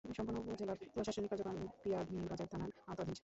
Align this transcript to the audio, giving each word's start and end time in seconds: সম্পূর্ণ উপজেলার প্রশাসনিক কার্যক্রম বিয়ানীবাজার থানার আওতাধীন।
সম্পূর্ণ 0.17 0.37
উপজেলার 0.41 0.77
প্রশাসনিক 0.93 1.29
কার্যক্রম 1.31 1.55
বিয়ানীবাজার 1.83 2.51
থানার 2.51 2.69
আওতাধীন। 2.87 3.15